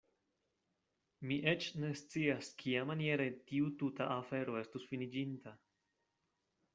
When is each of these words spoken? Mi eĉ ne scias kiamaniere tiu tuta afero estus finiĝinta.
Mi 1.31 1.35
eĉ 1.51 1.67
ne 1.83 1.91
scias 1.99 2.49
kiamaniere 2.63 3.27
tiu 3.51 3.67
tuta 3.83 4.07
afero 4.15 4.57
estus 4.63 4.89
finiĝinta. 4.93 5.55